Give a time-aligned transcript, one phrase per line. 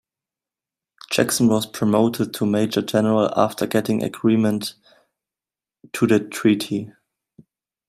[1.11, 4.73] Jackson was promoted to Major General after getting agreement
[5.93, 6.91] to the treaty.